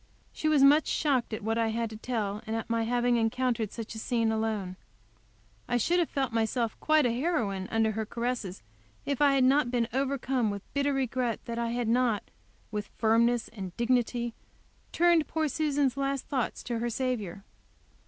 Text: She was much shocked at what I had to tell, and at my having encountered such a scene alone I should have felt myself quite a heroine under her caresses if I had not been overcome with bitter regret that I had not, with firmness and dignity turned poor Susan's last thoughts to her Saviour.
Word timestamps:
She 0.33 0.49
was 0.49 0.63
much 0.63 0.87
shocked 0.87 1.31
at 1.31 1.43
what 1.43 1.59
I 1.59 1.67
had 1.67 1.87
to 1.91 1.95
tell, 1.95 2.41
and 2.47 2.55
at 2.55 2.71
my 2.71 2.85
having 2.85 3.17
encountered 3.17 3.71
such 3.71 3.93
a 3.93 3.99
scene 3.99 4.31
alone 4.31 4.75
I 5.67 5.77
should 5.77 5.99
have 5.99 6.09
felt 6.09 6.33
myself 6.33 6.75
quite 6.79 7.05
a 7.05 7.13
heroine 7.13 7.67
under 7.69 7.91
her 7.91 8.07
caresses 8.07 8.63
if 9.05 9.21
I 9.21 9.35
had 9.35 9.43
not 9.43 9.69
been 9.69 9.87
overcome 9.93 10.49
with 10.49 10.63
bitter 10.73 10.91
regret 10.91 11.45
that 11.45 11.59
I 11.59 11.67
had 11.69 11.87
not, 11.87 12.31
with 12.71 12.87
firmness 12.97 13.47
and 13.49 13.77
dignity 13.77 14.33
turned 14.91 15.27
poor 15.27 15.47
Susan's 15.47 15.95
last 15.95 16.25
thoughts 16.25 16.63
to 16.63 16.79
her 16.79 16.89
Saviour. 16.89 17.43